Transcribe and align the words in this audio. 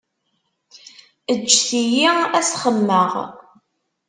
Ǧǧet-iyi 1.41 2.07
ad 2.37 2.43
s-xemmemeɣ. 2.47 3.13